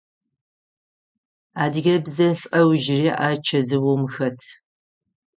[1.63, 4.39] Адыгэ бзэ лӏэужри а чэзыум хэт.